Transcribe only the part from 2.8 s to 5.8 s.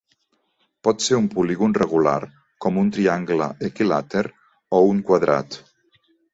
un triangle equilàter o un quadrat.